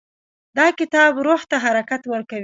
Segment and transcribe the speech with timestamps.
[0.57, 2.39] دا کتاب روح ته حرکت ورکوي.